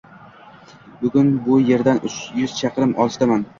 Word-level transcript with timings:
Bugun 1.03 1.29
bu 1.49 1.59
yerdan 1.69 2.03
uch 2.11 2.17
yuz 2.41 2.59
chaqirim 2.63 2.99
olisdaman 3.07 3.49